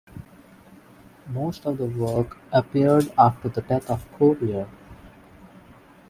[1.27, 4.67] Most of the work appeared after the death of Cuvier.